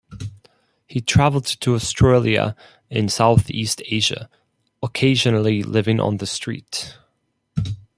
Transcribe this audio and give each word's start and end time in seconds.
He 0.87 0.99
travelled 0.99 1.45
to 1.45 1.75
Australia 1.75 2.55
and 2.89 3.11
Southeast 3.11 3.83
Asia, 3.85 4.31
occasionally 4.81 5.61
living 5.61 5.99
on 5.99 6.17
the 6.17 6.25
street. 6.25 6.97